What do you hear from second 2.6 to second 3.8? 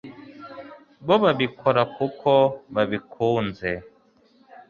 babikunze